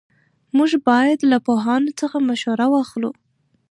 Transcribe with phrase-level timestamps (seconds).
[0.57, 3.11] موږ باید له پوهانو څخه مشوره واخلو.